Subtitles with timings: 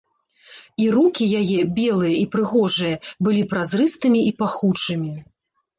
[0.85, 2.95] І рукі яе, белыя і прыгожыя,
[3.29, 5.13] былі празрыстымі і пахучымі.